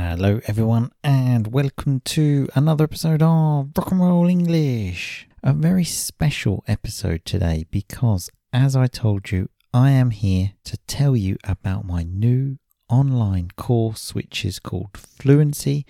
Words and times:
Hello, 0.00 0.40
everyone, 0.46 0.92
and 1.02 1.48
welcome 1.48 2.00
to 2.04 2.48
another 2.54 2.84
episode 2.84 3.20
of 3.20 3.70
Rock 3.76 3.90
and 3.90 4.00
Roll 4.00 4.28
English. 4.28 5.28
A 5.42 5.52
very 5.52 5.82
special 5.82 6.62
episode 6.68 7.24
today 7.24 7.66
because, 7.72 8.30
as 8.52 8.76
I 8.76 8.86
told 8.86 9.32
you, 9.32 9.48
I 9.74 9.90
am 9.90 10.12
here 10.12 10.52
to 10.64 10.76
tell 10.86 11.16
you 11.16 11.36
about 11.42 11.84
my 11.84 12.04
new 12.04 12.58
online 12.88 13.50
course, 13.56 14.14
which 14.14 14.44
is 14.44 14.60
called 14.60 14.96
Fluency 14.96 15.84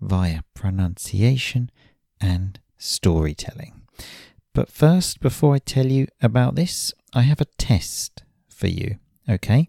via 0.00 0.40
Pronunciation 0.54 1.70
and 2.18 2.58
Storytelling. 2.78 3.82
But 4.54 4.70
first, 4.70 5.20
before 5.20 5.54
I 5.54 5.58
tell 5.58 5.86
you 5.86 6.06
about 6.22 6.54
this, 6.54 6.94
I 7.12 7.22
have 7.22 7.42
a 7.42 7.52
test 7.58 8.22
for 8.48 8.68
you, 8.68 8.96
okay? 9.28 9.68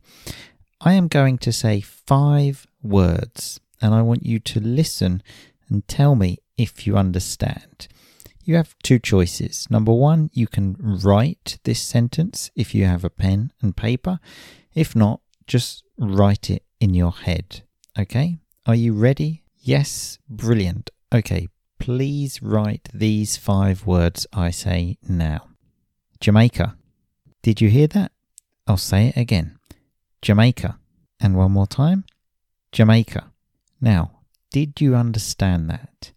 I 0.80 0.94
am 0.94 1.10
going 1.10 1.38
to 1.40 1.52
say 1.52 1.82
five 1.82 2.66
words 2.82 3.60
and 3.82 3.94
I 3.94 4.02
want 4.02 4.26
you 4.26 4.40
to 4.40 4.60
listen 4.60 5.24
and 5.70 5.88
tell 5.88 6.16
me 6.16 6.40
if 6.58 6.86
you 6.86 6.98
understand. 6.98 7.88
You 8.44 8.56
have 8.56 8.76
two 8.84 9.00
choices. 9.00 9.68
Number 9.70 9.94
one, 9.94 10.30
you 10.34 10.48
can 10.48 10.76
write 10.80 11.60
this 11.64 11.80
sentence 11.80 12.52
if 12.56 12.74
you 12.74 12.86
have 12.86 13.04
a 13.04 13.10
pen 13.10 13.52
and 13.62 13.78
paper. 13.78 14.20
If 14.74 14.96
not, 14.96 15.22
just 15.48 15.84
write 15.98 16.50
it 16.50 16.64
in 16.80 16.94
your 16.94 17.12
head. 17.12 17.62
Okay? 17.98 18.38
Are 18.66 18.76
you 18.76 18.94
ready? 18.94 19.44
Yes? 19.60 20.18
Brilliant. 20.30 20.90
Okay, 21.14 21.48
please 21.78 22.42
write 22.42 22.90
these 22.94 23.38
five 23.38 23.86
words 23.86 24.28
I 24.32 24.52
say 24.52 24.98
now 25.08 25.48
Jamaica. 26.20 26.78
Did 27.42 27.60
you 27.60 27.70
hear 27.70 27.88
that? 27.88 28.12
I'll 28.68 28.78
say 28.78 29.08
it 29.08 29.18
again 29.18 29.58
Jamaica. 30.22 30.78
And 31.20 31.36
one 31.36 31.52
more 31.52 31.68
time 31.68 32.06
Jamaica. 32.72 33.31
Now, 33.82 34.20
did 34.52 34.80
you 34.80 34.96
understand 34.96 35.70
that? 35.70 36.12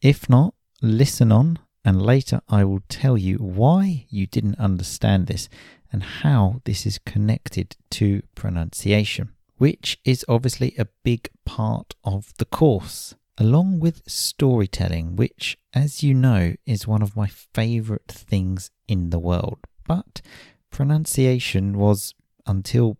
If 0.00 0.28
not, 0.28 0.54
listen 0.80 1.32
on, 1.32 1.58
and 1.84 2.00
later 2.00 2.40
I 2.48 2.64
will 2.64 2.82
tell 2.88 3.18
you 3.18 3.38
why 3.38 4.06
you 4.08 4.26
didn't 4.26 4.58
understand 4.58 5.26
this 5.26 5.48
and 5.92 6.02
how 6.02 6.60
this 6.64 6.86
is 6.86 6.98
connected 6.98 7.76
to 7.90 8.22
pronunciation, 8.34 9.30
which 9.58 9.98
is 10.04 10.24
obviously 10.28 10.74
a 10.78 10.88
big 11.02 11.28
part 11.44 11.94
of 12.04 12.32
the 12.38 12.44
course, 12.44 13.14
along 13.38 13.80
with 13.80 14.02
storytelling, 14.06 15.16
which, 15.16 15.58
as 15.72 16.02
you 16.02 16.14
know, 16.14 16.54
is 16.64 16.86
one 16.86 17.02
of 17.02 17.16
my 17.16 17.26
favourite 17.26 18.08
things 18.08 18.70
in 18.86 19.10
the 19.10 19.18
world. 19.18 19.58
But 19.86 20.22
pronunciation 20.70 21.76
was, 21.76 22.14
until 22.46 22.98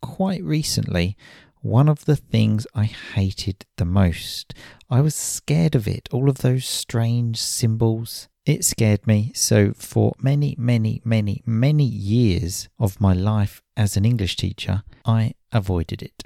quite 0.00 0.42
recently, 0.42 1.16
one 1.60 1.88
of 1.88 2.04
the 2.04 2.16
things 2.16 2.66
I 2.74 2.84
hated 2.84 3.66
the 3.76 3.84
most. 3.84 4.54
I 4.90 5.00
was 5.00 5.14
scared 5.14 5.74
of 5.74 5.86
it, 5.88 6.08
all 6.12 6.28
of 6.28 6.38
those 6.38 6.66
strange 6.66 7.40
symbols. 7.40 8.28
It 8.46 8.64
scared 8.64 9.06
me, 9.06 9.32
so 9.34 9.72
for 9.74 10.14
many, 10.20 10.54
many, 10.58 11.02
many, 11.04 11.42
many 11.44 11.84
years 11.84 12.68
of 12.78 13.00
my 13.00 13.12
life 13.12 13.62
as 13.76 13.96
an 13.96 14.04
English 14.04 14.36
teacher, 14.36 14.82
I 15.04 15.34
avoided 15.52 16.02
it. 16.02 16.24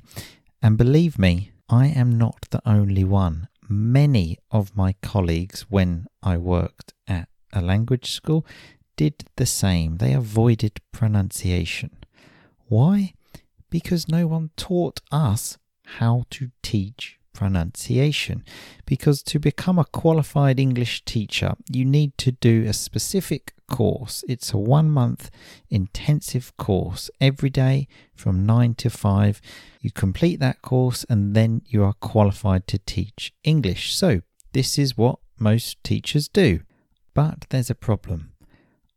And 0.62 0.78
believe 0.78 1.18
me, 1.18 1.50
I 1.68 1.86
am 1.86 2.16
not 2.18 2.46
the 2.50 2.62
only 2.64 3.04
one. 3.04 3.48
Many 3.68 4.38
of 4.50 4.76
my 4.76 4.94
colleagues, 5.02 5.62
when 5.62 6.06
I 6.22 6.36
worked 6.36 6.94
at 7.08 7.28
a 7.52 7.60
language 7.60 8.10
school, 8.10 8.46
did 8.96 9.24
the 9.36 9.46
same. 9.46 9.96
They 9.96 10.12
avoided 10.12 10.80
pronunciation. 10.92 11.90
Why? 12.68 13.14
Because 13.72 14.06
no 14.06 14.26
one 14.26 14.50
taught 14.54 15.00
us 15.10 15.56
how 15.98 16.24
to 16.28 16.50
teach 16.62 17.18
pronunciation. 17.32 18.44
Because 18.84 19.22
to 19.22 19.38
become 19.38 19.78
a 19.78 19.86
qualified 19.86 20.60
English 20.60 21.06
teacher, 21.06 21.54
you 21.70 21.86
need 21.86 22.18
to 22.18 22.32
do 22.32 22.64
a 22.68 22.74
specific 22.74 23.54
course. 23.70 24.22
It's 24.28 24.52
a 24.52 24.58
one 24.58 24.90
month 24.90 25.30
intensive 25.70 26.54
course 26.58 27.10
every 27.18 27.48
day 27.48 27.88
from 28.14 28.44
9 28.44 28.74
to 28.74 28.90
5. 28.90 29.40
You 29.80 29.90
complete 29.90 30.38
that 30.40 30.60
course 30.60 31.06
and 31.08 31.34
then 31.34 31.62
you 31.64 31.82
are 31.82 31.94
qualified 31.94 32.66
to 32.66 32.78
teach 32.78 33.32
English. 33.42 33.96
So, 33.96 34.20
this 34.52 34.78
is 34.78 34.98
what 34.98 35.18
most 35.38 35.82
teachers 35.82 36.28
do. 36.28 36.60
But 37.14 37.46
there's 37.48 37.70
a 37.70 37.74
problem. 37.74 38.32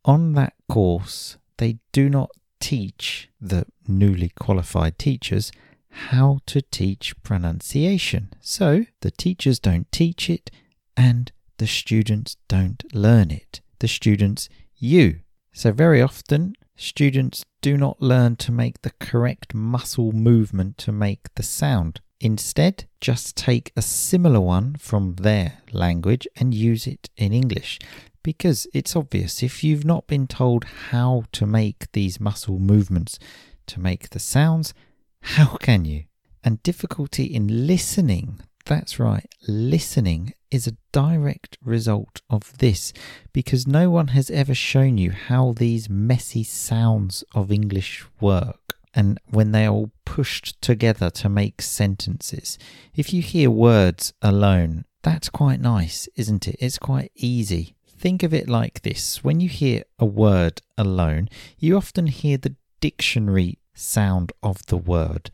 On 0.03 0.33
that 0.33 0.53
course, 0.67 1.37
they 1.57 1.77
do 1.93 2.09
not 2.09 2.29
teach 2.59 3.29
the 3.39 3.65
newly 3.87 4.29
qualified 4.29 4.97
teachers 4.97 5.51
how 5.89 6.39
to 6.45 6.61
teach 6.61 7.15
pronunciation. 7.23 8.33
So 8.41 8.85
the 9.01 9.11
teachers 9.11 9.59
don't 9.59 9.91
teach 9.91 10.29
it 10.29 10.51
and 10.97 11.31
the 11.57 11.67
students 11.67 12.37
don't 12.47 12.83
learn 12.93 13.31
it. 13.31 13.61
The 13.79 13.87
students, 13.87 14.49
you. 14.75 15.19
So 15.53 15.71
very 15.71 16.01
often, 16.01 16.55
students 16.75 17.45
do 17.61 17.77
not 17.77 18.01
learn 18.01 18.35
to 18.37 18.51
make 18.51 18.81
the 18.81 18.91
correct 18.99 19.53
muscle 19.53 20.11
movement 20.11 20.77
to 20.79 20.91
make 20.91 21.33
the 21.35 21.43
sound. 21.43 22.01
Instead, 22.19 22.85
just 22.99 23.35
take 23.35 23.71
a 23.75 23.81
similar 23.81 24.41
one 24.41 24.75
from 24.75 25.15
their 25.15 25.59
language 25.71 26.27
and 26.35 26.53
use 26.53 26.87
it 26.87 27.09
in 27.17 27.31
English 27.33 27.79
because 28.25 28.65
it's 28.73 28.95
obvious 28.95 29.43
if 29.43 29.63
you've 29.63 29.85
not 29.85 30.07
been 30.07 30.25
told 30.25 30.63
how 30.89 31.25
to 31.31 31.45
make 31.45 31.91
these 31.91 32.19
muscle 32.19 32.57
movements 32.57 33.19
to 33.67 33.79
make 33.79 34.09
the 34.09 34.19
sounds, 34.19 34.73
how 35.21 35.55
can 35.59 35.85
you? 35.85 36.05
And 36.43 36.63
difficulty 36.63 37.25
in 37.25 37.67
listening, 37.67 38.41
that's 38.65 38.99
right, 38.99 39.29
listening 39.47 40.33
is 40.49 40.65
a 40.65 40.75
direct 40.91 41.59
result 41.63 42.21
of 42.27 42.57
this 42.57 42.93
because 43.31 43.67
no 43.67 43.91
one 43.91 44.07
has 44.07 44.31
ever 44.31 44.55
shown 44.55 44.97
you 44.97 45.11
how 45.11 45.53
these 45.55 45.87
messy 45.87 46.43
sounds 46.43 47.23
of 47.35 47.51
English 47.51 48.05
work 48.19 48.75
and 48.95 49.19
when 49.29 49.51
they 49.51 49.67
are 49.67 49.71
all 49.71 49.91
pushed 50.03 50.59
together 50.63 51.11
to 51.11 51.29
make 51.29 51.61
sentences. 51.61 52.57
If 52.95 53.13
you 53.13 53.21
hear 53.21 53.51
words 53.51 54.13
alone, 54.23 54.85
that's 55.03 55.29
quite 55.29 55.61
nice, 55.61 56.09
isn't 56.15 56.47
it? 56.47 56.55
It's 56.59 56.79
quite 56.79 57.11
easy 57.13 57.74
think 57.97 58.23
of 58.23 58.33
it 58.33 58.49
like 58.49 58.81
this 58.81 59.23
when 59.23 59.39
you 59.39 59.49
hear 59.49 59.83
a 59.99 60.05
word 60.05 60.61
alone, 60.77 61.29
you 61.57 61.77
often 61.77 62.07
hear 62.07 62.37
the 62.37 62.55
dictionary 62.79 63.59
sound 63.73 64.31
of 64.43 64.65
the 64.67 64.77
word, 64.77 65.31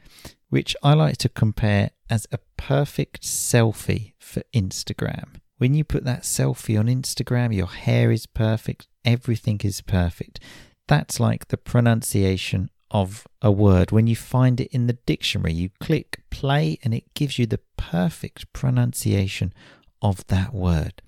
which 0.50 0.76
I 0.84 0.94
like 0.94 1.18
to 1.18 1.30
compare 1.30 1.92
as 2.10 2.28
a 2.32 2.40
perfect 2.58 3.24
selfie 3.24 4.14
for 4.20 4.44
Instagram. 4.54 5.42
When 5.58 5.74
you 5.74 5.84
put 5.84 6.06
that 6.06 6.24
selfie 6.24 6.80
on 6.80 6.88
Instagram, 6.88 7.56
your 7.56 7.68
hair 7.68 8.12
is 8.12 8.26
perfect, 8.26 8.88
everything 9.06 9.62
is 9.64 9.82
perfect. 9.82 10.40
That's 10.88 11.20
like 11.20 11.48
the 11.48 11.58
pronunciation 11.58 12.70
of 12.90 13.28
a 13.42 13.52
word. 13.52 13.92
When 13.92 14.08
you 14.08 14.16
find 14.16 14.60
it 14.60 14.68
in 14.72 14.88
the 14.88 14.98
dictionary, 15.06 15.54
you 15.54 15.70
click 15.80 16.22
play 16.30 16.80
and 16.84 16.94
it 16.94 17.14
gives 17.14 17.40
you 17.40 17.46
the 17.46 17.60
perfect 17.78 18.52
pronunciation 18.54 19.54
of 20.02 20.26
that 20.28 20.54
word. 20.54 21.02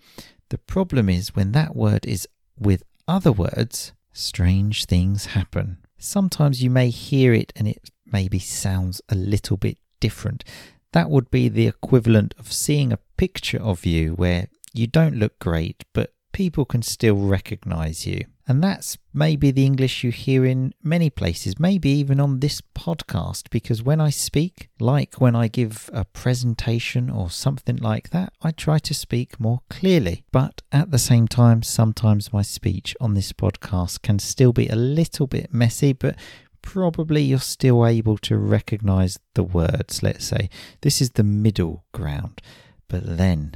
The 0.54 0.60
problem 0.60 1.10
is 1.10 1.36
when 1.36 1.52
that 1.54 1.76
word 1.76 2.06
is 2.06 2.28
with 2.60 2.84
other 3.08 3.32
words, 3.32 3.92
strange 4.12 4.86
things 4.86 5.26
happen. 5.26 5.80
Sometimes 5.98 6.62
you 6.62 6.70
may 6.70 6.92
hear 6.92 7.34
it 7.34 7.52
and 7.56 7.68
it 7.68 7.90
maybe 8.06 8.38
sounds 8.38 9.02
a 9.10 9.16
little 9.16 9.58
bit 9.58 9.80
different. 10.00 10.44
That 10.92 11.10
would 11.10 11.32
be 11.32 11.50
the 11.50 11.66
equivalent 11.66 12.36
of 12.38 12.54
seeing 12.54 12.94
a 12.94 13.00
picture 13.18 13.60
of 13.60 13.84
you 13.84 14.14
where 14.14 14.48
you 14.76 14.86
don't 14.86 15.16
look 15.16 15.40
great, 15.40 15.86
but 15.92 16.13
people 16.34 16.66
can 16.66 16.82
still 16.82 17.16
recognize 17.16 18.06
you. 18.06 18.26
And 18.46 18.62
that's 18.62 18.98
maybe 19.14 19.52
the 19.52 19.66
English 19.66 20.04
you 20.04 20.12
hear 20.12 20.44
in 20.44 20.74
many 20.84 21.10
places, 21.10 21.58
maybe 21.58 21.90
even 21.92 22.20
on 22.20 22.42
this 22.42 22.60
podcast, 22.60 23.50
because 23.50 23.82
when 23.82 24.02
I 24.02 24.10
speak, 24.10 24.70
like 24.82 25.22
when 25.22 25.34
I 25.34 25.48
give 25.48 25.90
a 25.94 26.04
presentation 26.04 27.10
or 27.10 27.30
something 27.30 27.78
like 27.78 28.10
that, 28.10 28.34
I 28.42 28.52
try 28.52 28.80
to 28.80 28.94
speak 28.94 29.40
more 29.40 29.62
clearly. 29.70 30.26
But 30.34 30.62
at 30.74 30.92
the 30.92 31.00
same 31.00 31.30
time, 31.30 31.64
sometimes 31.64 32.34
my 32.34 32.42
speech 32.42 32.98
on 33.00 33.14
this 33.14 33.32
podcast 33.32 34.02
can 34.02 34.20
still 34.20 34.52
be 34.52 34.68
a 34.68 34.76
little 34.76 35.28
bit 35.28 35.54
messy, 35.54 35.94
but 35.94 36.18
probably 36.62 37.22
you're 37.22 37.40
still 37.40 37.88
able 37.88 38.18
to 38.18 38.38
recognize 38.38 39.18
the 39.36 39.44
words, 39.44 40.04
let's 40.04 40.26
say. 40.26 40.50
This 40.82 41.00
is 41.02 41.12
the 41.12 41.24
middle 41.24 41.86
ground. 41.94 42.42
But 42.90 43.18
then 43.18 43.56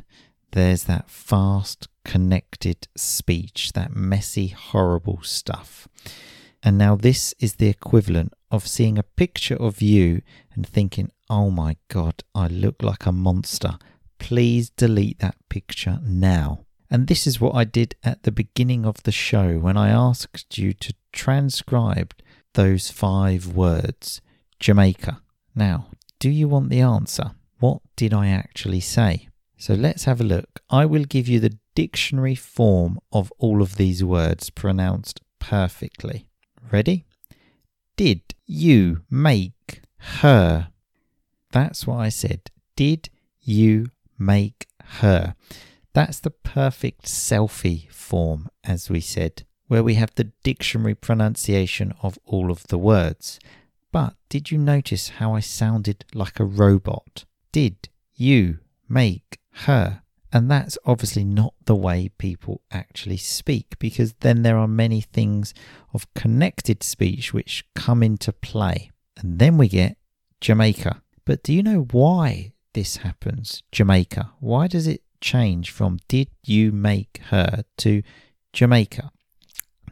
there's 0.57 0.85
that 0.85 1.09
fast, 1.09 1.87
connected 2.03 2.87
speech, 2.95 3.73
that 3.73 3.95
messy, 3.95 4.47
horrible 4.47 5.19
stuff. 5.21 5.87
And 6.63 6.77
now, 6.77 6.95
this 6.95 7.35
is 7.39 7.55
the 7.55 7.67
equivalent 7.67 8.33
of 8.49 8.67
seeing 8.67 8.97
a 8.97 9.03
picture 9.03 9.55
of 9.55 9.81
you 9.81 10.21
and 10.53 10.65
thinking, 10.65 11.11
oh 11.29 11.51
my 11.51 11.77
God, 11.89 12.23
I 12.33 12.47
look 12.47 12.81
like 12.81 13.05
a 13.05 13.11
monster. 13.11 13.77
Please 14.17 14.71
delete 14.71 15.19
that 15.19 15.35
picture 15.47 15.99
now. 16.03 16.65
And 16.89 17.07
this 17.07 17.27
is 17.27 17.39
what 17.39 17.53
I 17.53 17.63
did 17.63 17.95
at 18.03 18.23
the 18.23 18.31
beginning 18.31 18.85
of 18.85 19.03
the 19.03 19.11
show 19.11 19.59
when 19.59 19.77
I 19.77 19.89
asked 19.89 20.57
you 20.57 20.73
to 20.73 20.93
transcribe 21.11 22.13
those 22.55 22.89
five 22.89 23.47
words 23.47 24.21
Jamaica. 24.59 25.21
Now, 25.53 25.87
do 26.19 26.29
you 26.29 26.47
want 26.47 26.69
the 26.69 26.81
answer? 26.81 27.31
what 27.59 27.81
did 27.95 28.13
I 28.13 28.27
actually 28.27 28.79
say? 28.79 29.26
So 29.57 29.73
let's 29.73 30.03
have 30.03 30.21
a 30.21 30.25
look. 30.25 30.61
I 30.69 30.85
will 30.85 31.03
give 31.03 31.27
you 31.27 31.39
the 31.39 31.57
dictionary 31.73 32.35
form 32.35 32.99
of 33.11 33.33
all 33.39 33.61
of 33.61 33.77
these 33.77 34.03
words 34.03 34.49
pronounced 34.51 35.21
perfectly. 35.39 36.27
Ready? 36.71 37.05
Did 37.95 38.21
you 38.45 39.01
make 39.09 39.81
her? 39.97 40.69
That's 41.51 41.87
what 41.87 41.97
I 41.97 42.09
said. 42.09 42.51
Did 42.75 43.09
you 43.41 43.87
make 44.19 44.67
her? 44.99 45.35
That's 45.93 46.19
the 46.19 46.29
perfect 46.29 47.05
selfie 47.05 47.89
form, 47.91 48.49
as 48.63 48.89
we 48.89 49.01
said, 49.01 49.43
where 49.67 49.83
we 49.83 49.95
have 49.95 50.13
the 50.13 50.31
dictionary 50.43 50.93
pronunciation 50.93 51.93
of 52.03 52.19
all 52.25 52.51
of 52.51 52.67
the 52.67 52.77
words. 52.77 53.39
But 53.91 54.13
did 54.29 54.51
you 54.51 54.59
notice 54.59 55.09
how 55.17 55.33
I 55.33 55.39
sounded 55.39 56.05
like 56.13 56.39
a 56.39 56.45
robot? 56.45 57.25
Did 57.51 57.89
you 58.13 58.59
make 58.87 59.39
her? 59.65 60.01
And 60.31 60.51
that's 60.51 60.77
obviously 60.85 61.23
not 61.23 61.53
the 61.65 61.75
way 61.75 62.09
people 62.17 62.61
actually 62.69 63.17
speak 63.17 63.79
because 63.79 64.13
then 64.19 64.43
there 64.43 64.57
are 64.57 64.67
many 64.67 65.01
things 65.01 65.53
of 65.93 66.13
connected 66.13 66.83
speech 66.83 67.33
which 67.33 67.65
come 67.75 68.03
into 68.03 68.33
play. 68.33 68.91
And 69.17 69.39
then 69.39 69.57
we 69.57 69.69
get 69.69 69.97
Jamaica. 70.41 71.01
But 71.25 71.43
do 71.43 71.53
you 71.53 71.63
know 71.63 71.87
why 71.91 72.53
this 72.73 72.97
happens? 72.97 73.63
Jamaica. 73.71 74.33
Why 74.39 74.67
does 74.67 74.85
it 74.85 75.01
change 75.21 75.71
from 75.71 75.97
did 76.07 76.29
you 76.43 76.71
make 76.71 77.21
her 77.29 77.63
to 77.77 78.03
Jamaica? 78.53 79.11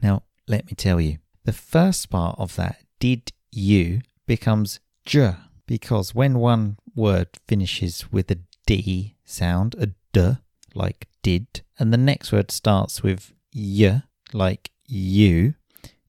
Now, 0.02 0.24
let 0.48 0.66
me 0.68 0.74
tell 0.74 1.00
you. 1.00 1.18
The 1.46 1.54
first 1.54 2.10
part 2.10 2.38
of 2.40 2.56
that, 2.58 2.84
did 3.00 3.32
you, 3.52 4.02
becomes 4.28 4.80
j 5.06 5.36
because 5.68 6.16
when 6.16 6.40
one 6.40 6.78
word 6.96 7.30
finishes 7.48 8.12
with 8.12 8.30
a 8.32 8.40
d 8.66 9.15
sound, 9.26 9.76
a 9.78 9.90
d, 10.14 10.38
like 10.74 11.08
did, 11.22 11.62
and 11.78 11.92
the 11.92 11.98
next 11.98 12.32
word 12.32 12.52
starts 12.52 13.04
with 13.04 13.34
y, 13.54 14.02
like 14.34 14.72
you, 14.88 15.56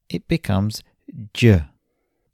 it 0.08 0.28
becomes 0.28 0.82
j. 1.32 1.64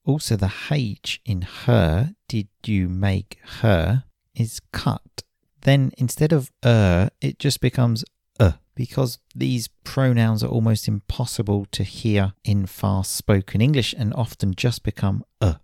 Also, 0.05 0.37
the 0.37 0.53
H 0.71 1.21
in 1.25 1.43
her, 1.43 2.15
did 2.27 2.49
you 2.67 2.89
make 2.89 3.39
her, 3.61 4.05
is 4.35 4.61
cut. 4.73 5.23
Then 5.61 5.93
instead 5.97 6.33
of 6.33 6.51
er, 6.65 7.11
it 7.21 7.39
just 7.39 7.61
becomes 7.61 8.05
uh, 8.41 8.53
because 8.75 9.19
these 9.35 9.69
pronouns 9.85 10.43
are 10.43 10.49
almost 10.49 10.89
impossible 10.89 11.67
to 11.71 11.85
hear 11.85 12.33
in 12.43 12.67
fast 12.67 13.15
spoken 13.15 13.61
English 13.61 13.95
and 13.97 14.13
often 14.15 14.55
just 14.55 14.83
become 14.83 15.25
uh. 15.41 15.55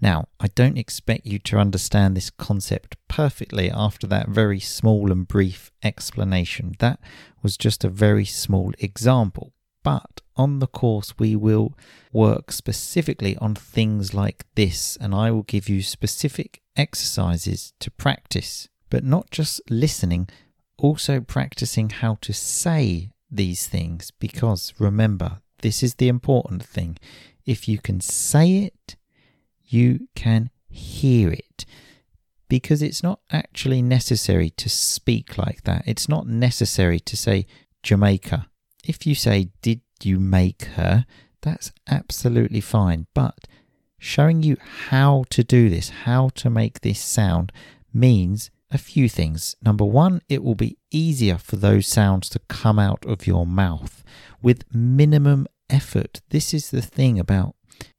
Now, 0.00 0.28
I 0.38 0.48
don't 0.48 0.78
expect 0.78 1.26
you 1.26 1.38
to 1.40 1.58
understand 1.58 2.16
this 2.16 2.30
concept 2.30 2.96
perfectly 3.08 3.70
after 3.70 4.06
that 4.06 4.28
very 4.28 4.60
small 4.60 5.10
and 5.10 5.26
brief 5.26 5.72
explanation. 5.82 6.74
That 6.78 7.00
was 7.42 7.56
just 7.56 7.84
a 7.84 7.88
very 7.88 8.24
small 8.24 8.72
example. 8.78 9.52
But 9.82 10.20
on 10.36 10.58
the 10.60 10.66
course, 10.66 11.14
we 11.18 11.34
will 11.34 11.74
work 12.12 12.52
specifically 12.52 13.36
on 13.38 13.54
things 13.54 14.14
like 14.14 14.44
this, 14.54 14.96
and 15.00 15.14
I 15.14 15.30
will 15.30 15.42
give 15.42 15.68
you 15.68 15.82
specific 15.82 16.62
exercises 16.76 17.72
to 17.80 17.90
practice, 17.90 18.68
but 18.90 19.04
not 19.04 19.30
just 19.30 19.60
listening, 19.68 20.28
also 20.76 21.20
practicing 21.20 21.90
how 21.90 22.18
to 22.20 22.32
say 22.32 23.10
these 23.30 23.66
things. 23.66 24.12
Because 24.12 24.74
remember, 24.78 25.40
this 25.62 25.82
is 25.82 25.96
the 25.96 26.08
important 26.08 26.62
thing. 26.62 26.98
If 27.44 27.66
you 27.66 27.78
can 27.78 28.00
say 28.00 28.58
it, 28.58 28.96
you 29.68 30.08
can 30.14 30.50
hear 30.68 31.30
it. 31.30 31.64
Because 32.48 32.82
it's 32.82 33.02
not 33.02 33.20
actually 33.30 33.82
necessary 33.82 34.50
to 34.50 34.68
speak 34.68 35.36
like 35.36 35.64
that. 35.64 35.82
It's 35.86 36.08
not 36.08 36.26
necessary 36.26 36.98
to 37.00 37.16
say 37.16 37.46
Jamaica. 37.82 38.46
If 38.84 39.06
you 39.06 39.14
say, 39.14 39.50
Did 39.60 39.82
you 40.02 40.18
make 40.18 40.64
her? 40.76 41.04
that's 41.40 41.72
absolutely 41.88 42.60
fine. 42.60 43.06
But 43.14 43.46
showing 43.98 44.42
you 44.42 44.56
how 44.88 45.24
to 45.30 45.44
do 45.44 45.68
this, 45.68 45.90
how 46.04 46.30
to 46.30 46.50
make 46.50 46.80
this 46.80 47.00
sound, 47.00 47.52
means 47.92 48.50
a 48.70 48.78
few 48.78 49.08
things. 49.08 49.56
Number 49.62 49.84
one, 49.84 50.20
it 50.28 50.42
will 50.42 50.54
be 50.54 50.78
easier 50.90 51.38
for 51.38 51.56
those 51.56 51.86
sounds 51.86 52.28
to 52.30 52.40
come 52.48 52.78
out 52.78 53.04
of 53.06 53.26
your 53.26 53.46
mouth 53.46 54.02
with 54.42 54.64
minimum 54.74 55.46
effort. 55.70 56.20
This 56.30 56.52
is 56.52 56.70
the 56.70 56.82
thing 56.82 57.18
about 57.18 57.54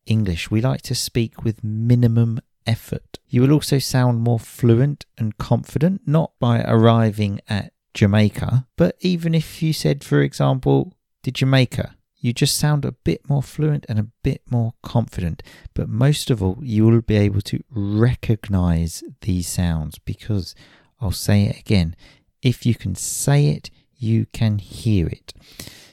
English. 0.06 0.50
We 0.50 0.62
like 0.62 0.82
to 0.84 0.96
speak 0.96 1.44
with 1.44 1.64
minimum 1.64 2.40
effort. 2.66 3.20
You 3.28 3.42
will 3.42 3.54
also 3.54 3.80
sound 3.80 4.22
more 4.22 4.40
fluent 4.40 5.06
and 5.18 5.38
confident, 5.38 6.02
not 6.06 6.32
by 6.40 6.62
arriving 6.62 7.42
at 7.48 7.74
Jamaica, 7.94 8.68
but 8.76 8.96
even 9.02 9.34
if 9.34 9.62
you 9.62 9.74
said, 9.74 10.04
for 10.04 10.22
example, 10.22 10.94
the 11.24 11.32
Jamaica, 11.32 11.96
you 12.18 12.34
just 12.34 12.58
sound 12.58 12.86
a 12.86 12.92
bit 12.92 13.28
more 13.30 13.42
fluent 13.42 13.86
and 13.88 13.98
a 13.98 14.08
bit 14.24 14.42
more 14.50 14.74
confident. 14.84 15.42
But 15.74 15.90
most 15.90 16.30
of 16.30 16.44
all, 16.44 16.60
you 16.62 16.86
will 16.86 17.02
be 17.02 17.16
able 17.16 17.42
to 17.42 17.64
recognize 17.70 19.04
these 19.22 19.48
sounds 19.48 20.00
because 20.00 20.54
I'll 21.00 21.12
say 21.12 21.44
it 21.46 21.60
again 21.60 21.96
if 22.42 22.66
you 22.66 22.76
can 22.76 22.96
say 22.96 23.48
it, 23.48 23.70
you 23.98 24.26
can 24.32 24.60
hear 24.60 25.08
it. 25.08 25.34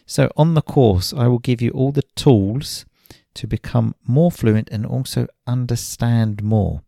So, 0.07 0.31
on 0.37 0.55
the 0.55 0.63
course, 0.63 1.13
I 1.13 1.27
will 1.27 1.41
give 1.41 1.61
you 1.61 1.71
all 1.71 1.93
the 1.93 2.05
tools 2.15 2.85
to 3.37 3.47
become 3.47 3.95
more 4.07 4.31
fluent 4.31 4.69
and 4.71 4.85
also 4.85 5.27
understand 5.47 6.43
more. 6.43 6.83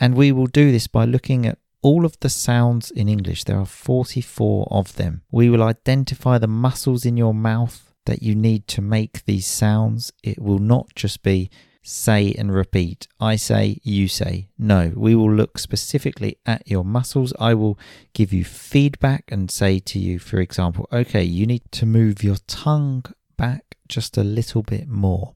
And 0.00 0.14
we 0.14 0.32
will 0.32 0.46
do 0.46 0.72
this 0.72 0.86
by 0.86 1.04
looking 1.04 1.46
at 1.46 1.58
all 1.82 2.04
of 2.04 2.18
the 2.20 2.30
sounds 2.30 2.90
in 2.90 3.08
English. 3.08 3.44
There 3.44 3.58
are 3.58 3.66
44 3.66 4.68
of 4.70 4.96
them. 4.96 5.22
We 5.30 5.50
will 5.50 5.62
identify 5.62 6.38
the 6.38 6.46
muscles 6.48 7.04
in 7.04 7.16
your 7.16 7.34
mouth 7.34 7.92
that 8.06 8.22
you 8.22 8.34
need 8.34 8.66
to 8.68 8.82
make 8.82 9.24
these 9.24 9.46
sounds. 9.46 10.12
It 10.22 10.40
will 10.40 10.58
not 10.58 10.94
just 10.94 11.22
be 11.22 11.50
say 11.82 12.34
and 12.38 12.52
repeat. 12.52 13.06
I 13.20 13.36
say, 13.36 13.78
you 13.82 14.08
say. 14.08 14.48
No, 14.58 14.92
we 14.96 15.14
will 15.14 15.32
look 15.32 15.58
specifically 15.58 16.38
at 16.46 16.66
your 16.66 16.84
muscles. 16.84 17.32
I 17.38 17.54
will 17.54 17.78
give 18.14 18.32
you 18.32 18.44
feedback 18.44 19.24
and 19.28 19.50
say 19.50 19.78
to 19.80 19.98
you, 19.98 20.18
for 20.18 20.40
example, 20.40 20.88
okay, 20.90 21.22
you 21.22 21.46
need 21.46 21.70
to 21.72 21.86
move 21.86 22.24
your 22.24 22.38
tongue 22.46 23.04
back 23.36 23.73
just 23.88 24.16
a 24.16 24.24
little 24.24 24.62
bit 24.62 24.88
more. 24.88 25.34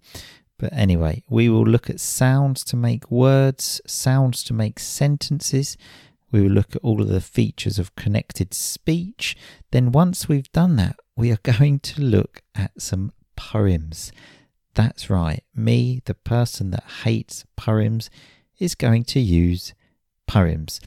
But 0.59 0.73
anyway, 0.73 1.23
we 1.29 1.49
will 1.49 1.65
look 1.65 1.89
at 1.89 2.01
sounds 2.01 2.65
to 2.65 2.77
make 2.77 3.11
words, 3.11 3.81
sounds 3.87 4.43
to 4.45 4.53
make 4.53 4.81
sentences. 4.81 5.77
We 6.33 6.43
will 6.43 6.51
look 6.51 6.75
at 6.75 6.83
all 6.83 7.01
of 7.01 7.09
the 7.09 7.21
features 7.21 7.79
of 7.79 7.95
connected 7.95 8.53
speech. 8.53 9.37
Then, 9.71 9.93
once 9.93 10.29
we've 10.29 10.51
done 10.53 10.77
that, 10.77 10.97
we 11.17 11.31
are 11.31 11.39
going 11.43 11.79
to 11.81 12.03
look 12.03 12.43
at 12.55 12.73
some 12.81 13.13
poems. 13.37 14.11
That's 14.75 15.09
right, 15.09 15.43
me, 15.55 16.03
the 16.05 16.15
person 16.15 16.71
that 16.71 16.85
hates 17.05 17.45
poems, 17.57 18.11
is 18.59 18.75
going 18.75 19.05
to 19.05 19.21
use 19.21 19.75
poems. 20.27 20.81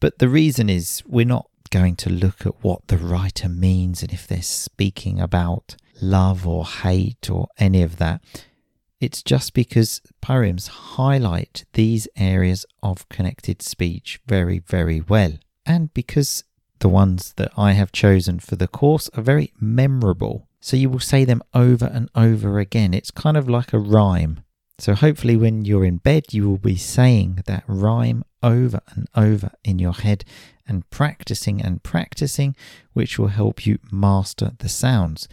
But 0.00 0.18
the 0.18 0.28
reason 0.28 0.70
is 0.70 1.02
we're 1.06 1.26
not 1.26 1.48
going 1.70 1.96
to 1.96 2.10
look 2.10 2.46
at 2.46 2.62
what 2.62 2.86
the 2.88 2.98
writer 2.98 3.48
means 3.48 4.02
and 4.02 4.12
if 4.12 4.26
they're 4.26 4.42
speaking 4.42 5.20
about 5.20 5.76
love 6.00 6.46
or 6.46 6.64
hate 6.66 7.30
or 7.30 7.48
any 7.58 7.82
of 7.82 7.96
that. 7.98 8.22
It's 9.00 9.22
just 9.22 9.52
because 9.52 10.00
poems 10.20 10.68
highlight 10.68 11.64
these 11.74 12.08
areas 12.16 12.64
of 12.82 13.08
connected 13.08 13.60
speech 13.62 14.20
very, 14.26 14.58
very 14.58 15.00
well. 15.00 15.32
And 15.66 15.92
because 15.92 16.44
the 16.78 16.88
ones 16.88 17.34
that 17.36 17.52
I 17.56 17.72
have 17.72 17.92
chosen 17.92 18.38
for 18.38 18.56
the 18.56 18.68
course 18.68 19.10
are 19.14 19.22
very 19.22 19.52
memorable. 19.60 20.48
So 20.60 20.76
you 20.76 20.88
will 20.90 21.00
say 21.00 21.24
them 21.24 21.42
over 21.54 21.86
and 21.86 22.08
over 22.14 22.58
again. 22.58 22.94
It's 22.94 23.10
kind 23.10 23.36
of 23.36 23.48
like 23.48 23.72
a 23.72 23.78
rhyme. 23.78 24.40
So 24.78 24.94
hopefully, 24.94 25.36
when 25.36 25.64
you're 25.64 25.86
in 25.86 25.98
bed, 25.98 26.34
you 26.34 26.48
will 26.48 26.58
be 26.58 26.76
saying 26.76 27.42
that 27.46 27.64
rhyme 27.66 28.24
over 28.42 28.80
and 28.94 29.08
over 29.14 29.52
in 29.64 29.78
your 29.78 29.94
head 29.94 30.24
and 30.68 30.88
practicing 30.90 31.60
and 31.62 31.82
practicing, 31.82 32.56
which 32.92 33.18
will 33.18 33.28
help 33.28 33.66
you 33.66 33.78
master 33.90 34.52
the 34.58 34.68
sounds. 34.68 35.28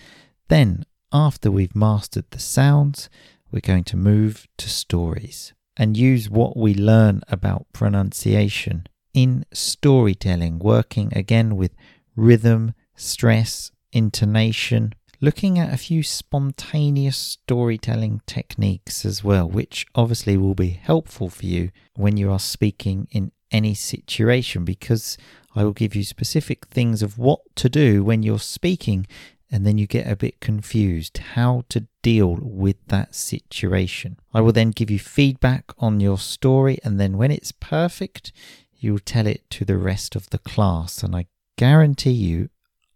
Then, 0.48 0.86
after 1.12 1.52
we've 1.52 1.75
mastered 1.75 2.25
the 2.32 2.40
sounds, 2.40 3.10
we're 3.52 3.60
going 3.60 3.84
to 3.86 3.98
move 3.98 4.48
to 4.58 4.70
stories 4.70 5.54
and 5.78 5.98
use 5.98 6.30
what 6.30 6.58
we 6.58 6.74
learn 6.74 7.22
about 7.28 7.68
pronunciation 7.74 8.88
in 9.13 9.46
storytelling, 9.54 10.60
working 10.60 11.12
again 11.16 11.56
with 11.56 11.72
rhythm, 12.16 12.74
stress, 12.96 13.72
intonation, 13.92 14.94
looking 15.22 15.58
at 15.58 15.74
a 15.74 15.78
few 15.78 16.04
spontaneous 16.04 17.18
storytelling 17.18 18.22
techniques 18.25 19.06
as 19.06 19.24
well, 19.24 19.48
which 19.48 19.86
obviously 19.96 20.36
will 20.36 20.56
be 20.56 20.72
helpful 20.72 21.30
for 21.30 21.46
you 21.46 21.72
when 21.96 22.18
you 22.18 22.32
are 22.32 22.40
speaking 22.40 23.08
in 23.12 23.32
any 23.53 23.74
situation 23.74 24.65
because 24.65 25.17
I 25.55 25.63
will 25.63 25.72
give 25.72 25.95
you 25.95 26.03
specific 26.03 26.65
things 26.67 27.01
of 27.01 27.17
what 27.17 27.41
to 27.57 27.69
do 27.69 28.03
when 28.03 28.24
you're 28.24 28.39
speaking 28.39 29.07
and 29.53 29.67
then 29.67 29.77
you 29.77 29.86
get 29.86 30.07
a 30.07 30.15
bit 30.15 30.39
confused 30.39 31.19
how 31.36 31.63
to 31.69 31.86
deal 32.01 32.39
with 32.41 32.77
that 32.88 33.13
situation. 33.13 34.17
I 34.33 34.41
will 34.41 34.51
then 34.51 34.72
give 34.72 34.89
you 34.89 34.98
feedback 34.98 35.72
on 35.77 36.00
your 36.00 36.17
story, 36.17 36.79
and 36.83 37.00
then 37.00 37.19
when 37.19 37.29
it's 37.29 37.51
perfect, 37.51 38.31
you'll 38.79 38.98
tell 38.98 39.27
it 39.27 39.48
to 39.51 39.63
the 39.63 39.77
rest 39.77 40.15
of 40.15 40.31
the 40.31 40.39
class. 40.39 41.03
And 41.03 41.15
I 41.15 41.27
guarantee 41.55 42.13
you, 42.13 42.50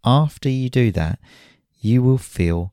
after 0.03 0.49
you 0.49 0.67
do 0.67 0.91
that, 0.93 1.19
you 1.79 2.01
will 2.01 2.17
feel 2.17 2.71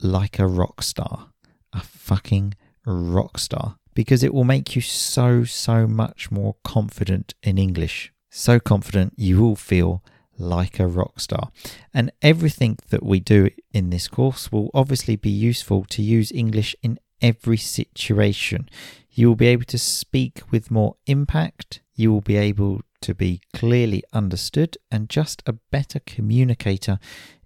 like 0.00 0.40
a 0.40 0.48
rock 0.48 0.82
star, 0.82 1.28
a 1.72 1.82
fucking 1.82 2.54
rock 2.84 3.38
star, 3.38 3.76
because 3.94 4.22
it 4.22 4.34
will 4.34 4.44
make 4.44 4.74
you 4.74 4.82
so, 4.82 5.44
so 5.44 5.86
much 5.86 6.30
more 6.30 6.56
confident 6.64 7.34
in 7.42 7.58
English. 7.58 8.12
So 8.30 8.58
confident 8.58 9.14
you 9.16 9.40
will 9.40 9.56
feel 9.56 10.02
like 10.36 10.78
a 10.78 10.86
rock 10.86 11.20
star. 11.20 11.50
And 11.92 12.10
everything 12.20 12.78
that 12.90 13.04
we 13.04 13.20
do 13.20 13.50
in 13.72 13.90
this 13.90 14.08
course 14.08 14.50
will 14.50 14.70
obviously 14.74 15.16
be 15.16 15.30
useful 15.30 15.84
to 15.90 16.02
use 16.02 16.32
English 16.32 16.74
in 16.82 16.98
every 17.22 17.56
situation. 17.56 18.68
You 19.10 19.28
will 19.28 19.36
be 19.36 19.46
able 19.46 19.64
to 19.66 19.78
speak 19.78 20.42
with 20.50 20.70
more 20.70 20.96
impact, 21.06 21.80
you 21.94 22.12
will 22.12 22.20
be 22.20 22.36
able 22.36 22.82
to 23.02 23.14
be 23.14 23.40
clearly 23.52 24.02
understood, 24.12 24.76
and 24.90 25.08
just 25.08 25.42
a 25.46 25.52
better 25.52 26.00
communicator 26.00 26.98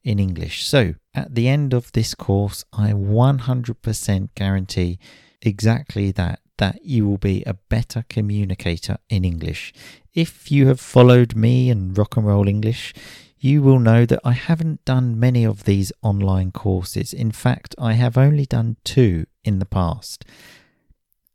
in 0.03 0.19
English. 0.19 0.65
So, 0.65 0.95
at 1.15 1.35
the 1.35 1.49
end 1.49 1.75
of 1.75 1.93
this 1.93 2.15
course, 2.15 2.65
I 2.73 2.93
100% 2.93 4.29
guarantee 4.35 4.99
exactly 5.43 6.11
that 6.13 6.41
that 6.59 6.85
you 6.85 7.07
will 7.07 7.19
be 7.19 7.43
a 7.45 7.55
better 7.55 8.05
communicator 8.09 8.99
in 9.09 9.25
English. 9.25 9.73
If 10.13 10.51
you 10.51 10.67
have 10.67 10.81
followed 10.81 11.35
me 11.35 11.71
and 11.71 11.97
Rock 11.97 12.17
and 12.17 12.27
Roll 12.27 12.49
English, 12.49 12.93
you 13.39 13.63
will 13.63 13.79
know 13.79 14.05
that 14.05 14.21
I 14.25 14.33
haven't 14.33 14.85
done 14.85 15.19
many 15.19 15.45
of 15.45 15.65
these 15.65 15.93
online 16.03 16.51
courses. 16.51 17.13
In 17.13 17.31
fact, 17.31 17.75
I 17.79 17.93
have 17.93 18.19
only 18.19 18.45
done 18.45 18.77
two 18.85 19.27
in 19.45 19.61
the 19.61 19.67
past. 19.67 20.25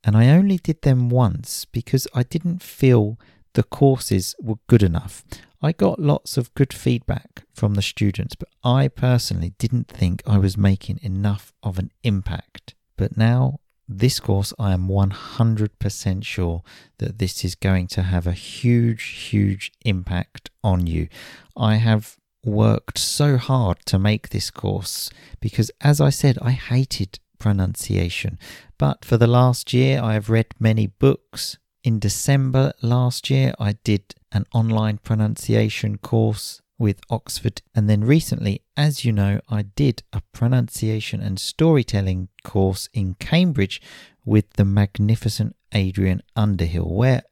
And 0.03 0.17
I 0.17 0.29
only 0.29 0.57
did 0.57 0.81
them 0.81 1.09
once 1.09 1.63
because 1.63 2.07
I 2.13 2.23
didn't 2.23 2.61
feel 2.61 3.17
the 3.53 3.63
courses 3.63 4.35
were 4.41 4.57
good 4.67 4.83
enough. 4.83 5.23
I 5.61 5.71
got 5.71 5.97
lots 5.97 6.35
of 6.35 6.53
good 6.55 6.73
feedback 6.73 7.43
from 7.53 7.75
the 7.75 7.81
students, 7.81 8.35
but 8.35 8.49
I 8.65 8.89
personally 8.89 9.53
didn't 9.57 9.87
think 9.87 10.21
I 10.27 10.37
was 10.37 10.57
making 10.57 10.99
enough 11.01 11.53
of 11.63 11.79
an 11.79 11.91
impact. 12.03 12.75
But 12.97 13.15
now 13.15 13.59
this 13.99 14.19
course, 14.19 14.53
I 14.59 14.73
am 14.73 14.87
100% 14.87 16.23
sure 16.23 16.63
that 16.97 17.19
this 17.19 17.43
is 17.43 17.55
going 17.55 17.87
to 17.87 18.03
have 18.03 18.27
a 18.27 18.33
huge, 18.33 19.03
huge 19.03 19.71
impact 19.85 20.49
on 20.63 20.87
you. 20.87 21.07
I 21.55 21.75
have 21.75 22.17
worked 22.45 22.97
so 22.97 23.37
hard 23.37 23.77
to 23.85 23.99
make 23.99 24.29
this 24.29 24.51
course 24.51 25.09
because, 25.39 25.71
as 25.81 26.01
I 26.01 26.09
said, 26.09 26.37
I 26.41 26.51
hated 26.51 27.19
pronunciation. 27.39 28.39
But 28.77 29.05
for 29.05 29.17
the 29.17 29.27
last 29.27 29.73
year, 29.73 30.01
I 30.01 30.13
have 30.13 30.29
read 30.29 30.47
many 30.59 30.87
books. 30.87 31.57
In 31.83 31.99
December 31.99 32.73
last 32.81 33.29
year, 33.29 33.53
I 33.59 33.73
did 33.83 34.15
an 34.31 34.45
online 34.53 34.97
pronunciation 34.97 35.97
course 35.97 36.61
with 36.77 36.99
Oxford. 37.09 37.61
And 37.75 37.89
then 37.89 38.03
recently, 38.03 38.61
as 38.75 39.05
you 39.05 39.11
know, 39.11 39.39
I 39.49 39.63
did 39.63 40.03
a 40.11 40.21
pronunciation 40.31 41.21
and 41.21 41.39
storytelling 41.39 42.29
course 42.43 42.89
in 42.93 43.15
Cambridge 43.15 43.81
with 44.25 44.51
the 44.53 44.65
magnificent 44.65 45.55
Adrian 45.73 46.21
Underhill, 46.35 46.89
where 46.89 47.23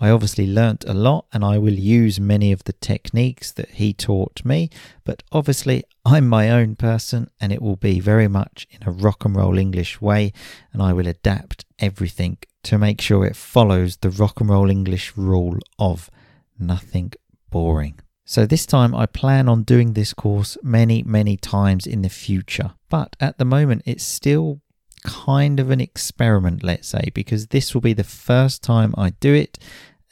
I 0.00 0.10
obviously 0.10 0.46
learnt 0.46 0.84
a 0.84 0.92
lot 0.92 1.26
and 1.32 1.44
I 1.44 1.58
will 1.58 1.74
use 1.74 2.18
many 2.20 2.52
of 2.52 2.64
the 2.64 2.72
techniques 2.74 3.52
that 3.52 3.70
he 3.70 3.92
taught 3.92 4.44
me, 4.44 4.68
but 5.04 5.22
obviously 5.32 5.84
I'm 6.04 6.28
my 6.28 6.50
own 6.50 6.76
person 6.76 7.30
and 7.40 7.52
it 7.52 7.62
will 7.62 7.76
be 7.76 8.00
very 8.00 8.28
much 8.28 8.66
in 8.70 8.86
a 8.86 8.90
rock 8.90 9.24
and 9.24 9.36
roll 9.36 9.56
English 9.56 10.00
way 10.00 10.32
and 10.72 10.82
I 10.82 10.92
will 10.92 11.06
adapt 11.06 11.64
everything 11.78 12.38
to 12.64 12.78
make 12.78 13.00
sure 13.00 13.24
it 13.24 13.36
follows 13.36 13.98
the 13.98 14.10
rock 14.10 14.40
and 14.40 14.50
roll 14.50 14.68
English 14.68 15.16
rule 15.16 15.58
of 15.78 16.10
nothing 16.58 17.12
boring. 17.50 18.00
So 18.24 18.46
this 18.46 18.64
time 18.64 18.94
I 18.94 19.06
plan 19.06 19.48
on 19.48 19.64
doing 19.64 19.92
this 19.92 20.14
course 20.14 20.56
many, 20.62 21.02
many 21.02 21.36
times 21.36 21.86
in 21.86 22.02
the 22.02 22.08
future. 22.08 22.72
But 22.88 23.16
at 23.20 23.38
the 23.38 23.44
moment 23.44 23.82
it's 23.84 24.04
still 24.04 24.60
kind 25.04 25.60
of 25.60 25.70
an 25.70 25.80
experiment, 25.80 26.62
let's 26.62 26.88
say, 26.88 27.10
because 27.14 27.48
this 27.48 27.74
will 27.74 27.82
be 27.82 27.92
the 27.92 28.04
first 28.04 28.62
time 28.62 28.94
I 28.96 29.10
do 29.10 29.34
it. 29.34 29.58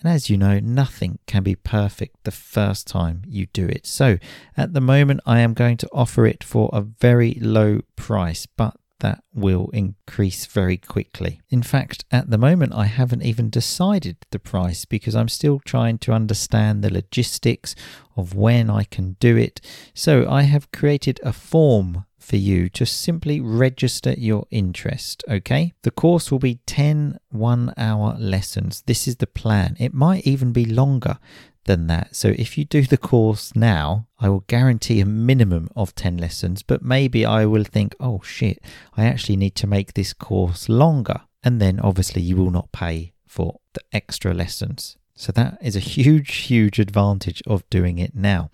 And 0.00 0.12
as 0.12 0.28
you 0.28 0.36
know, 0.36 0.58
nothing 0.58 1.20
can 1.26 1.42
be 1.42 1.54
perfect 1.54 2.24
the 2.24 2.32
first 2.32 2.86
time 2.86 3.22
you 3.26 3.46
do 3.46 3.66
it. 3.66 3.86
So 3.86 4.18
at 4.56 4.74
the 4.74 4.80
moment, 4.80 5.20
I 5.24 5.38
am 5.38 5.54
going 5.54 5.76
to 5.78 5.88
offer 5.92 6.26
it 6.26 6.42
for 6.42 6.68
a 6.72 6.80
very 6.82 7.38
low 7.40 7.80
price, 7.96 8.46
but 8.46 8.76
that 9.02 9.22
will 9.34 9.68
increase 9.72 10.46
very 10.46 10.76
quickly. 10.76 11.40
In 11.50 11.62
fact, 11.62 12.04
at 12.10 12.30
the 12.30 12.38
moment, 12.38 12.72
I 12.72 12.86
haven't 12.86 13.22
even 13.22 13.50
decided 13.50 14.16
the 14.30 14.38
price 14.38 14.84
because 14.84 15.14
I'm 15.14 15.28
still 15.28 15.60
trying 15.60 15.98
to 15.98 16.12
understand 16.12 16.82
the 16.82 16.92
logistics 16.92 17.74
of 18.16 18.34
when 18.34 18.70
I 18.70 18.84
can 18.84 19.16
do 19.20 19.36
it. 19.36 19.60
So 19.92 20.30
I 20.30 20.42
have 20.42 20.72
created 20.72 21.20
a 21.22 21.32
form 21.32 22.04
for 22.22 22.36
you 22.36 22.68
to 22.68 22.86
simply 22.86 23.40
register 23.40 24.14
your 24.16 24.46
interest, 24.52 25.24
okay? 25.28 25.74
The 25.82 25.90
course 25.90 26.30
will 26.30 26.38
be 26.38 26.60
10 26.66 27.18
one 27.30 27.74
hour 27.76 28.16
lessons. 28.18 28.82
This 28.86 29.08
is 29.08 29.16
the 29.16 29.26
plan. 29.26 29.76
It 29.80 29.92
might 29.92 30.24
even 30.24 30.52
be 30.52 30.64
longer 30.64 31.18
than 31.64 31.86
that. 31.86 32.14
So 32.16 32.28
if 32.36 32.58
you 32.58 32.64
do 32.64 32.82
the 32.82 32.96
course 32.96 33.54
now, 33.54 34.06
I 34.18 34.28
will 34.28 34.44
guarantee 34.46 35.00
a 35.00 35.06
minimum 35.06 35.68
of 35.76 35.94
10 35.94 36.16
lessons, 36.16 36.62
but 36.62 36.82
maybe 36.82 37.24
I 37.24 37.46
will 37.46 37.64
think, 37.64 37.94
oh 38.00 38.20
shit, 38.22 38.60
I 38.96 39.04
actually 39.04 39.36
need 39.36 39.54
to 39.56 39.66
make 39.66 39.94
this 39.94 40.12
course 40.12 40.68
longer. 40.68 41.22
And 41.42 41.60
then 41.60 41.80
obviously 41.80 42.22
you 42.22 42.36
will 42.36 42.50
not 42.50 42.72
pay 42.72 43.12
for 43.26 43.60
the 43.74 43.80
extra 43.92 44.34
lessons. 44.34 44.96
So 45.14 45.32
that 45.32 45.58
is 45.62 45.76
a 45.76 45.80
huge, 45.80 46.34
huge 46.34 46.78
advantage 46.78 47.42
of 47.46 47.68
doing 47.70 47.98
it 47.98 48.14
now. 48.14 48.50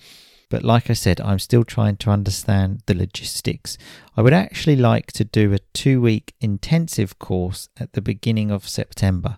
But 0.50 0.62
like 0.62 0.88
I 0.88 0.94
said, 0.94 1.20
I'm 1.20 1.38
still 1.38 1.64
trying 1.64 1.96
to 1.98 2.10
understand 2.10 2.82
the 2.86 2.94
logistics. 2.94 3.76
I 4.16 4.22
would 4.22 4.32
actually 4.32 4.76
like 4.76 5.12
to 5.12 5.24
do 5.24 5.52
a 5.52 5.58
two 5.74 6.00
week 6.00 6.34
intensive 6.40 7.18
course 7.18 7.68
at 7.78 7.92
the 7.92 8.00
beginning 8.00 8.50
of 8.50 8.68
September 8.68 9.36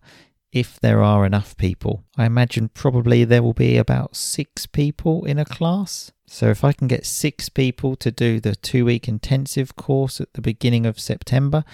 if 0.52 0.80
there 0.80 1.02
are 1.02 1.24
enough 1.24 1.56
people. 1.56 2.04
I 2.16 2.26
imagine 2.26 2.68
probably 2.68 3.24
there 3.24 3.42
will 3.42 3.52
be 3.52 3.76
about 3.76 4.16
six 4.16 4.66
people 4.66 5.24
in 5.24 5.38
a 5.38 5.44
class. 5.44 6.12
So 6.26 6.48
if 6.48 6.64
I 6.64 6.72
can 6.72 6.88
get 6.88 7.06
six 7.06 7.48
people 7.48 7.96
to 7.96 8.10
do 8.10 8.40
the 8.40 8.54
two 8.54 8.84
week 8.84 9.08
intensive 9.08 9.76
course 9.76 10.20
at 10.20 10.32
the 10.34 10.40
beginning 10.40 10.86
of 10.86 11.00
September, 11.00 11.64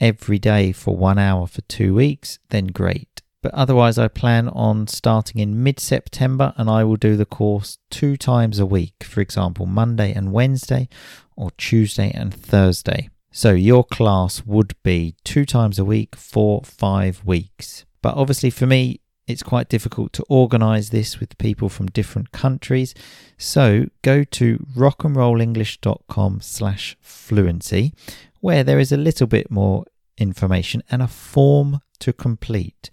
every 0.00 0.38
day 0.38 0.72
for 0.72 0.96
one 0.96 1.18
hour 1.18 1.46
for 1.46 1.60
two 1.62 1.94
weeks, 1.94 2.38
then 2.48 2.68
great. 2.68 3.22
But 3.42 3.54
otherwise, 3.54 3.98
I 3.98 4.08
plan 4.08 4.48
on 4.48 4.86
starting 4.86 5.40
in 5.40 5.62
mid 5.62 5.80
September 5.80 6.52
and 6.56 6.68
I 6.68 6.84
will 6.84 6.96
do 6.96 7.16
the 7.16 7.24
course 7.24 7.78
two 7.90 8.16
times 8.16 8.58
a 8.58 8.66
week, 8.66 9.02
for 9.02 9.20
example, 9.20 9.64
Monday 9.66 10.12
and 10.12 10.32
Wednesday, 10.32 10.88
or 11.36 11.50
Tuesday 11.52 12.10
and 12.14 12.34
Thursday. 12.34 13.08
So 13.32 13.52
your 13.52 13.84
class 13.84 14.44
would 14.44 14.74
be 14.82 15.14
two 15.24 15.46
times 15.46 15.78
a 15.78 15.84
week 15.84 16.16
for 16.16 16.62
five 16.64 17.24
weeks. 17.24 17.86
But 18.02 18.16
obviously, 18.16 18.50
for 18.50 18.66
me, 18.66 19.00
it's 19.26 19.42
quite 19.42 19.68
difficult 19.68 20.12
to 20.14 20.24
organize 20.28 20.90
this 20.90 21.20
with 21.20 21.38
people 21.38 21.68
from 21.68 21.86
different 21.86 22.32
countries. 22.32 22.94
So 23.38 23.86
go 24.02 24.24
to 24.24 24.66
rockandrollenglish.com 24.76 26.40
slash 26.40 26.96
fluency, 27.00 27.94
where 28.40 28.64
there 28.64 28.78
is 28.78 28.92
a 28.92 28.96
little 28.96 29.26
bit 29.26 29.50
more 29.50 29.84
information 30.18 30.82
and 30.90 31.02
a 31.02 31.08
form 31.08 31.80
to 32.00 32.12
complete 32.12 32.90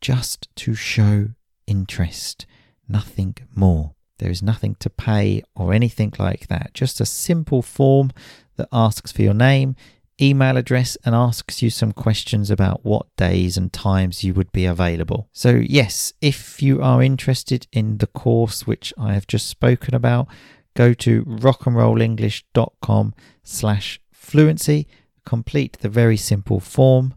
just 0.00 0.54
to 0.56 0.74
show 0.74 1.28
interest, 1.66 2.46
nothing 2.88 3.36
more. 3.54 3.94
There 4.18 4.30
is 4.30 4.42
nothing 4.42 4.76
to 4.80 4.90
pay 4.90 5.42
or 5.54 5.72
anything 5.72 6.12
like 6.18 6.48
that, 6.48 6.72
just 6.74 7.00
a 7.00 7.06
simple 7.06 7.62
form 7.62 8.12
that 8.56 8.68
asks 8.72 9.12
for 9.12 9.22
your 9.22 9.34
name, 9.34 9.76
email 10.20 10.56
address 10.56 10.96
and 11.04 11.14
asks 11.14 11.62
you 11.62 11.70
some 11.70 11.92
questions 11.92 12.50
about 12.50 12.84
what 12.84 13.14
days 13.16 13.56
and 13.56 13.72
times 13.72 14.24
you 14.24 14.34
would 14.34 14.50
be 14.52 14.64
available. 14.64 15.28
So, 15.32 15.50
yes, 15.50 16.12
if 16.20 16.62
you 16.62 16.82
are 16.82 17.02
interested 17.02 17.66
in 17.72 17.98
the 17.98 18.06
course 18.06 18.66
which 18.66 18.92
I 18.98 19.14
have 19.14 19.26
just 19.26 19.48
spoken 19.48 19.94
about, 19.94 20.28
go 20.74 20.94
to 20.94 21.24
rockandrollenglish.com 21.24 23.14
slash 23.42 24.00
fluency, 24.12 24.88
complete 25.24 25.78
the 25.80 25.88
very 25.88 26.16
simple 26.16 26.60
form, 26.60 27.14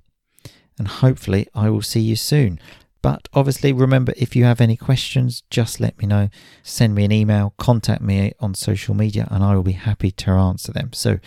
and 0.78 0.88
hopefully 0.88 1.48
I 1.54 1.70
will 1.70 1.82
see 1.82 2.02
you 2.02 2.16
soon. 2.16 2.60
But 3.02 3.30
obviously, 3.34 3.72
remember 3.72 4.14
if 4.18 4.36
you 4.36 4.44
have 4.44 4.60
any 4.60 4.76
questions, 4.76 5.44
just 5.50 5.80
let 5.80 5.98
me 6.00 6.06
know. 6.06 6.30
Send 6.64 6.96
me 6.96 7.06
an 7.06 7.14
email, 7.14 7.54
contact 7.58 8.02
me 8.02 8.34
on 8.42 8.54
social 8.56 8.94
media, 8.94 9.28
and 9.32 9.42
I 9.42 9.56
will 9.56 9.64
be 9.64 9.72
happy 9.72 10.12
to 10.12 10.32
answer 10.32 10.74
them. 10.74 10.92
So, 10.92 11.20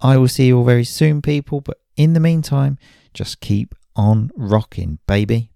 I 0.00 0.16
will 0.16 0.28
see 0.28 0.46
you 0.48 0.58
all 0.58 0.64
very 0.64 0.84
soon, 0.84 1.22
people. 1.22 1.60
But 1.60 1.78
in 1.96 2.12
the 2.12 2.20
meantime, 2.20 2.78
just 3.14 3.40
keep 3.40 3.74
on 3.96 4.30
rocking, 4.36 4.98
baby. 5.06 5.46